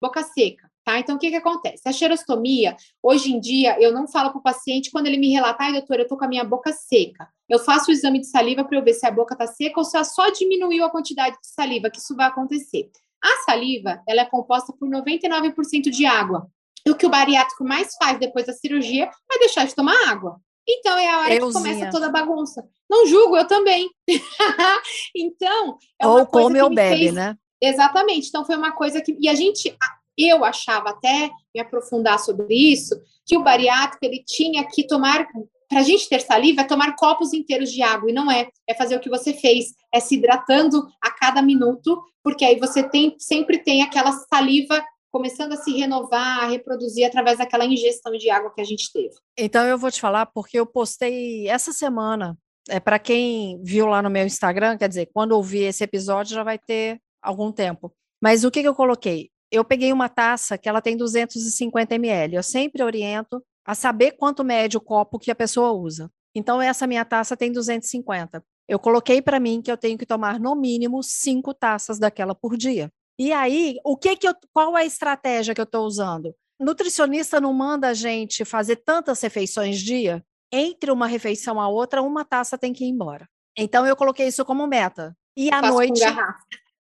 [0.00, 0.70] Boca seca.
[0.84, 0.98] Tá?
[0.98, 1.88] Então, o que, que acontece?
[1.88, 5.68] A xerostomia, hoje em dia, eu não falo para o paciente quando ele me relatar,
[5.68, 7.26] ai, doutor, eu estou com a minha boca seca.
[7.48, 9.84] Eu faço o exame de saliva para eu ver se a boca está seca ou
[9.84, 12.90] se ela só diminuiu a quantidade de saliva, que isso vai acontecer.
[13.22, 16.46] A saliva, ela é composta por 99% de água.
[16.86, 20.38] E o que o bariátrico mais faz depois da cirurgia é deixar de tomar água.
[20.68, 21.46] Então, é a hora Euzinha.
[21.46, 22.62] que começa toda a bagunça.
[22.90, 23.88] Não julgo, eu também.
[25.16, 27.14] então, é ou come ou bebe, fez...
[27.14, 27.36] né?
[27.60, 28.28] Exatamente.
[28.28, 29.16] Então, foi uma coisa que.
[29.18, 29.74] E a gente
[30.18, 32.94] eu achava até me aprofundar sobre isso,
[33.26, 35.26] que o bariátrico ele tinha que tomar
[35.68, 38.48] para a gente ter saliva é tomar copos inteiros de água, e não é.
[38.68, 42.82] É fazer o que você fez, é se hidratando a cada minuto, porque aí você
[42.88, 48.28] tem, sempre tem aquela saliva começando a se renovar, a reproduzir através daquela ingestão de
[48.30, 49.14] água que a gente teve.
[49.38, 52.36] Então eu vou te falar porque eu postei essa semana.
[52.68, 56.42] É para quem viu lá no meu Instagram, quer dizer, quando ouvir esse episódio já
[56.42, 57.92] vai ter algum tempo.
[58.22, 59.30] Mas o que, que eu coloquei?
[59.50, 62.36] Eu peguei uma taça que ela tem 250 ml.
[62.36, 66.10] Eu sempre oriento a saber quanto mede o copo que a pessoa usa.
[66.34, 68.44] Então, essa minha taça tem 250.
[68.68, 72.56] Eu coloquei para mim que eu tenho que tomar no mínimo cinco taças daquela por
[72.56, 72.90] dia.
[73.18, 76.34] E aí, o que que eu, qual é a estratégia que eu estou usando?
[76.58, 80.24] Nutricionista não manda a gente fazer tantas refeições dia.
[80.52, 83.28] Entre uma refeição a outra, uma taça tem que ir embora.
[83.56, 85.16] Então, eu coloquei isso como meta.
[85.36, 86.00] E à noite,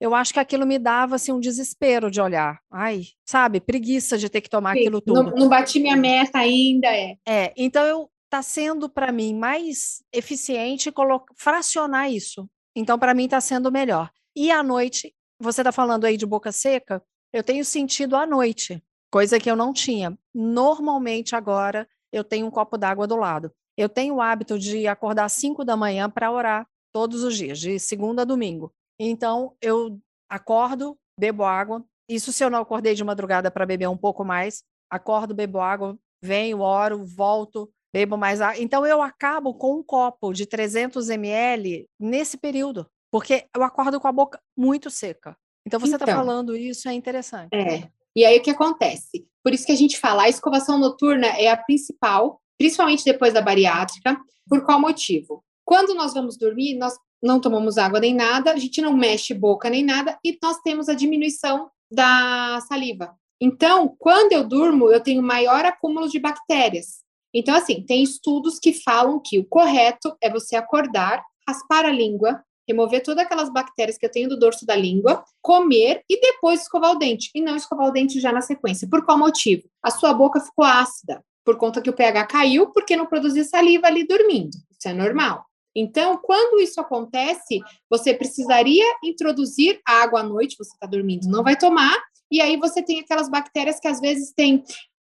[0.03, 2.61] eu acho que aquilo me dava assim, um desespero de olhar.
[2.69, 5.23] Ai, sabe, preguiça de ter que tomar Sim, aquilo tudo.
[5.23, 7.17] Não, não bati minha meta ainda, é.
[7.25, 10.93] É, então eu tá sendo para mim mais eficiente
[11.37, 12.51] fracionar isso.
[12.75, 14.11] Então para mim está sendo melhor.
[14.35, 17.01] E à noite, você está falando aí de boca seca,
[17.33, 20.19] eu tenho sentido à noite, coisa que eu não tinha.
[20.35, 23.53] Normalmente agora eu tenho um copo d'água do lado.
[23.77, 27.61] Eu tenho o hábito de acordar às 5 da manhã para orar todos os dias,
[27.61, 28.75] de segunda a domingo.
[29.05, 31.85] Então, eu acordo, bebo água.
[32.09, 34.63] Isso se eu não acordei de madrugada para beber um pouco mais.
[34.89, 38.63] Acordo, bebo água, venho, oro, volto, bebo mais água.
[38.63, 44.07] Então, eu acabo com um copo de 300 ml nesse período, porque eu acordo com
[44.07, 45.37] a boca muito seca.
[45.67, 47.53] Então, você está então, falando isso, é interessante.
[47.53, 47.91] É.
[48.15, 49.27] E aí, o que acontece?
[49.43, 53.43] Por isso que a gente fala, a escovação noturna é a principal, principalmente depois da
[53.43, 54.17] bariátrica.
[54.49, 55.43] Por qual motivo?
[55.65, 59.71] Quando nós vamos dormir, nós não tomamos água nem nada, a gente não mexe boca
[59.71, 63.15] nem nada, e nós temos a diminuição da saliva.
[63.41, 67.03] Então, quando eu durmo, eu tenho maior acúmulo de bactérias.
[67.35, 72.43] Então, assim, tem estudos que falam que o correto é você acordar, raspar a língua,
[72.69, 76.93] remover todas aquelas bactérias que eu tenho do dorso da língua, comer e depois escovar
[76.93, 77.31] o dente.
[77.35, 78.89] E não escovar o dente já na sequência.
[78.89, 79.65] Por qual motivo?
[79.83, 83.87] A sua boca ficou ácida, por conta que o pH caiu, porque não produziu saliva
[83.87, 84.57] ali dormindo.
[84.71, 85.45] Isso é normal.
[85.75, 91.57] Então, quando isso acontece, você precisaria introduzir água à noite, você está dormindo, não vai
[91.57, 91.97] tomar,
[92.31, 94.63] e aí você tem aquelas bactérias que às vezes tem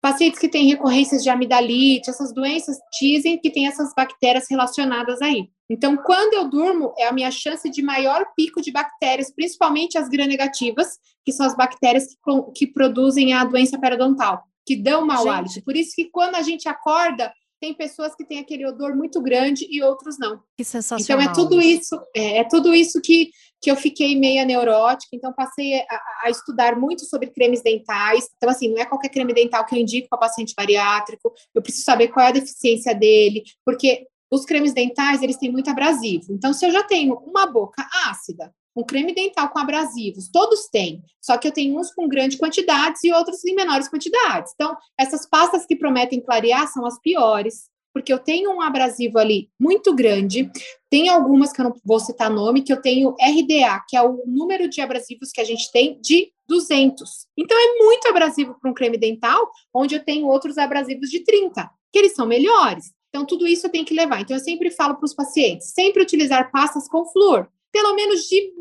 [0.01, 5.47] pacientes que têm recorrências de amidalite, essas doenças dizem que tem essas bactérias relacionadas aí.
[5.69, 10.09] Então, quando eu durmo, é a minha chance de maior pico de bactérias, principalmente as
[10.09, 15.63] gram-negativas, que são as bactérias que, que produzem a doença periodontal, que dão mau hálito.
[15.63, 19.67] Por isso que quando a gente acorda, tem pessoas que têm aquele odor muito grande
[19.69, 20.41] e outros não.
[20.57, 21.23] Que sensacional.
[21.23, 23.29] Então é tudo isso, é, é tudo isso que,
[23.61, 28.27] que eu fiquei meia neurótica, então passei a, a, estudar muito sobre cremes dentais.
[28.35, 31.85] Então, assim, não é qualquer creme dental que eu indico para paciente bariátrico, eu preciso
[31.85, 36.33] saber qual é a deficiência dele, porque os cremes dentais, eles têm muito abrasivo.
[36.33, 41.03] Então, se eu já tenho uma boca ácida, um creme dental com abrasivos, todos têm,
[41.21, 44.51] só que eu tenho uns com grandes quantidades e outros em menores quantidades.
[44.53, 49.49] Então, essas pastas que prometem clarear são as piores, porque eu tenho um abrasivo ali
[49.59, 50.49] muito grande,
[50.89, 54.23] tem algumas que eu não vou citar nome, que eu tenho RDA, que é o
[54.25, 57.27] número de abrasivos que a gente tem de 200.
[57.37, 61.69] Então, é muito abrasivo para um creme dental, onde eu tenho outros abrasivos de 30,
[61.91, 62.91] que eles são melhores.
[63.09, 64.21] Então, tudo isso eu tenho que levar.
[64.21, 68.53] Então, eu sempre falo para os pacientes, sempre utilizar pastas com flúor pelo menos de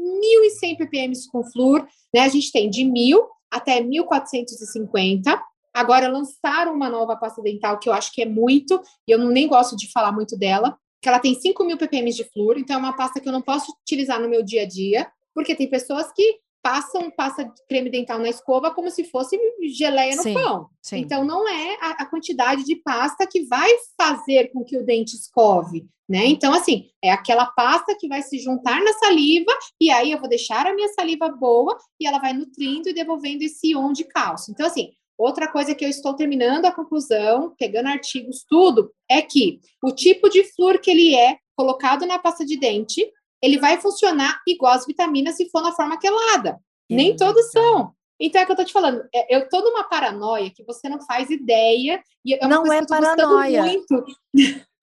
[0.63, 2.21] 1.100 ppm com flúor, né?
[2.21, 3.21] A gente tem de 1.000
[3.51, 5.41] até 1.450.
[5.73, 9.47] Agora lançaram uma nova pasta dental que eu acho que é muito, e eu nem
[9.47, 12.97] gosto de falar muito dela, que ela tem 5.000 ppm de flúor, então é uma
[12.97, 16.39] pasta que eu não posso utilizar no meu dia a dia, porque tem pessoas que
[16.63, 20.69] passam passa creme dental na escova como se fosse geleia no sim, pão.
[20.83, 20.99] Sim.
[20.99, 23.71] Então não é a, a, quantidade de pasta que vai
[24.01, 26.27] fazer com que o dente escove, né?
[26.27, 30.29] Então assim, é aquela pasta que vai se juntar na saliva e aí eu vou
[30.29, 34.53] deixar a minha saliva boa e ela vai nutrindo e devolvendo esse ion de cálcio.
[34.53, 39.61] Então assim, Outra coisa que eu estou terminando a conclusão, pegando artigos, tudo, é que
[39.85, 43.07] o tipo de flúor que ele é colocado na pasta de dente
[43.43, 46.59] ele vai funcionar igual as vitaminas se for na forma quelada.
[46.91, 47.95] É Nem todos são.
[48.21, 51.01] Então é que eu tô te falando, é, eu tô numa paranoia que você não
[51.01, 52.03] faz ideia.
[52.25, 53.63] E é não é paranoia.
[53.63, 54.05] Muito.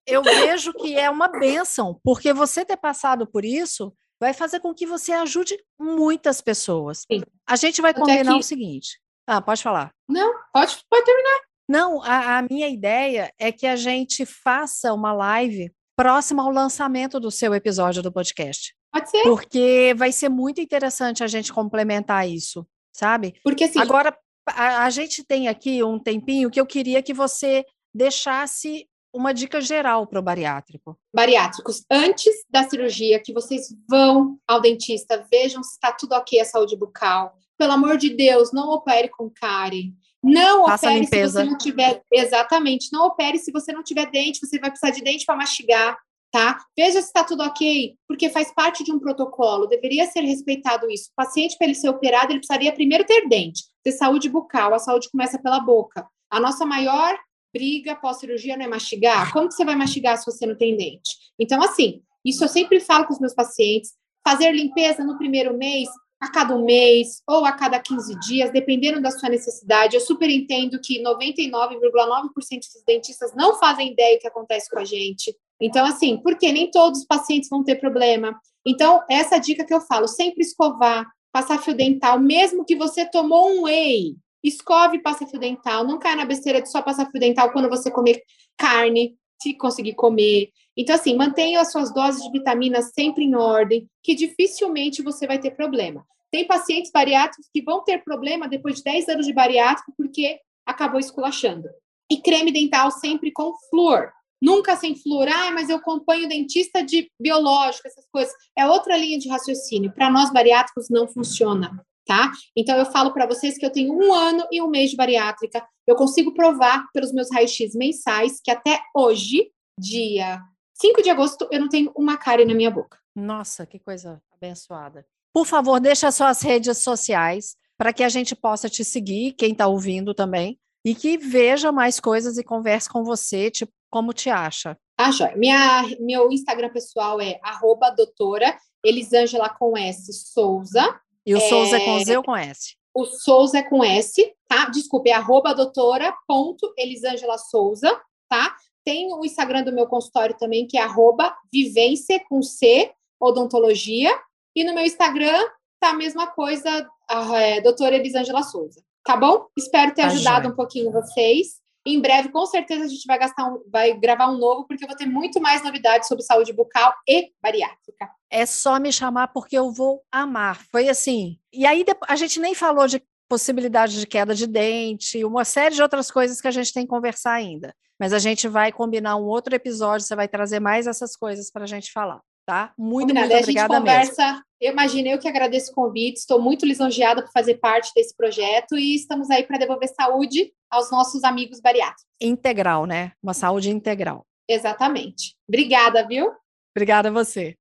[0.07, 4.73] Eu vejo que é uma benção, porque você ter passado por isso vai fazer com
[4.73, 7.03] que você ajude muitas pessoas.
[7.11, 7.21] Sim.
[7.47, 8.39] A gente vai combinar que...
[8.39, 8.99] o seguinte.
[9.27, 9.91] Ah, pode falar.
[10.07, 11.41] Não, pode, pode terminar.
[11.69, 17.19] Não, a, a minha ideia é que a gente faça uma live próximo ao lançamento
[17.19, 18.75] do seu episódio do podcast.
[18.93, 19.23] Pode ser.
[19.23, 23.33] Porque vai ser muito interessante a gente complementar isso, sabe?
[23.43, 23.79] Porque assim.
[23.79, 24.15] Agora,
[24.47, 29.59] a, a gente tem aqui um tempinho que eu queria que você deixasse uma dica
[29.59, 30.97] geral para o bariátrico.
[31.13, 36.45] Bariátricos, antes da cirurgia, que vocês vão ao dentista, vejam se está tudo ok a
[36.45, 37.35] saúde bucal.
[37.57, 39.95] Pelo amor de Deus, não opere com cárie.
[40.27, 42.01] Não Faça opere se você não tiver.
[42.11, 45.97] Exatamente, não opere se você não tiver dente, você vai precisar de dente para mastigar
[46.31, 46.59] tá?
[46.75, 51.09] Veja se está tudo ok, porque faz parte de um protocolo, deveria ser respeitado isso.
[51.11, 54.79] O paciente, para ele ser operado, ele precisaria primeiro ter dente, ter saúde bucal, a
[54.79, 56.05] saúde começa pela boca.
[56.29, 57.17] A nossa maior
[57.53, 59.31] briga pós-cirurgia não é mastigar.
[59.31, 61.15] Como que você vai mastigar se você não tem dente?
[61.39, 63.93] Então, assim, isso eu sempre falo com os meus pacientes,
[64.25, 65.87] fazer limpeza no primeiro mês,
[66.19, 69.95] a cada mês ou a cada 15 dias, dependendo da sua necessidade.
[69.95, 74.85] Eu super entendo que 99,9% dos dentistas não fazem ideia do que acontece com a
[74.85, 75.35] gente.
[75.61, 78.39] Então, assim, porque nem todos os pacientes vão ter problema.
[78.65, 83.51] Então, essa dica que eu falo, sempre escovar, passar fio dental, mesmo que você tomou
[83.51, 85.83] um whey, escove e passa fio dental.
[85.83, 88.21] Não cai na besteira de só passar fio dental quando você comer
[88.57, 90.49] carne, se conseguir comer.
[90.77, 95.39] Então, assim, mantenha as suas doses de vitaminas sempre em ordem, que dificilmente você vai
[95.39, 96.05] ter problema.
[96.31, 100.99] Tem pacientes bariátricos que vão ter problema depois de 10 anos de bariátrico porque acabou
[100.99, 101.67] esculachando.
[102.11, 104.11] E creme dental sempre com flúor.
[104.39, 105.27] Nunca sem flúor.
[105.29, 108.33] Ah, mas eu acompanho dentista de biológico, essas coisas.
[108.55, 109.91] É outra linha de raciocínio.
[109.91, 111.71] Para nós bariátricos não funciona,
[112.05, 112.31] tá?
[112.55, 115.65] Então eu falo para vocês que eu tenho um ano e um mês de bariátrica.
[115.87, 120.39] Eu consigo provar pelos meus raios-x mensais que até hoje, dia
[120.79, 122.99] 5 de agosto, eu não tenho uma cárie na minha boca.
[123.15, 125.05] Nossa, que coisa abençoada.
[125.33, 129.67] Por favor, deixa suas redes sociais para que a gente possa te seguir, quem está
[129.67, 134.77] ouvindo também, e que veja mais coisas e converse com você, tipo, como te acha?
[134.97, 135.35] Ah, joia.
[135.35, 140.99] Minha, meu Instagram pessoal é arroba doutora Elisângela com S Souza.
[141.25, 141.41] E o é...
[141.41, 142.75] Souza é com Z ou com S?
[142.93, 144.65] O Souza é com S, tá?
[144.69, 148.55] Desculpe, é arroba doutora ponto Elisângela Souza, tá?
[148.87, 154.17] Tem o Instagram do meu consultório também, que é arroba vivência com C, odontologia.
[154.55, 155.45] E no meu Instagram
[155.77, 158.81] tá a mesma coisa, a é, doutora Elisângela Souza.
[159.03, 159.45] Tá bom?
[159.57, 161.59] Espero ter tá ajudado um pouquinho vocês.
[161.85, 164.87] Em breve, com certeza, a gente vai gastar um, vai gravar um novo, porque eu
[164.87, 168.09] vou ter muito mais novidades sobre saúde bucal e bariátrica.
[168.31, 170.61] É só me chamar porque eu vou amar.
[170.71, 171.37] Foi assim.
[171.51, 175.81] E aí a gente nem falou de possibilidade de queda de dente, uma série de
[175.81, 177.73] outras coisas que a gente tem que conversar ainda.
[177.99, 181.63] Mas a gente vai combinar um outro episódio, você vai trazer mais essas coisas para
[181.63, 182.73] a gente falar tá?
[182.77, 183.27] Muito, Combinado.
[183.27, 184.43] muito obrigada a gente conversa, mesmo.
[184.59, 188.77] Eu imaginei, eu que agradeço o convite, estou muito lisonjeada por fazer parte desse projeto
[188.77, 192.05] e estamos aí para devolver saúde aos nossos amigos bariátricos.
[192.19, 193.11] Integral, né?
[193.21, 194.25] Uma saúde integral.
[194.49, 195.35] Exatamente.
[195.47, 196.31] Obrigada, viu?
[196.73, 197.55] Obrigada a você.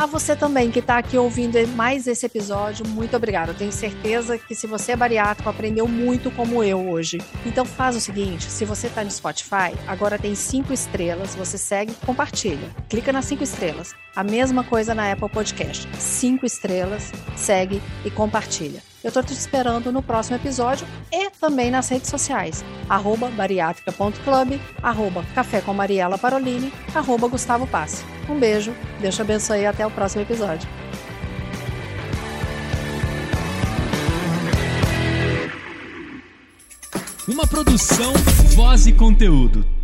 [0.00, 3.52] A você também que está aqui ouvindo mais esse episódio, muito obrigada.
[3.52, 7.18] Tenho certeza que se você é bariátrico, aprendeu muito como eu hoje.
[7.44, 11.92] Então faz o seguinte: se você está no Spotify, agora tem cinco estrelas, você segue
[11.92, 12.70] e compartilha.
[12.88, 13.92] Clica nas cinco estrelas.
[14.16, 15.86] A mesma coisa na Apple Podcast.
[15.98, 18.89] Cinco estrelas, segue e compartilha.
[19.02, 22.62] Eu estou te esperando no próximo episódio e também nas redes sociais.
[22.88, 28.04] Arroba bariátrica.club, arroba café com Mariela Parolini, arroba Gustavo Passe.
[28.28, 30.68] Um beijo, Deus te abençoe e até o próximo episódio.
[37.26, 38.12] Uma produção,
[38.54, 39.79] voz e conteúdo.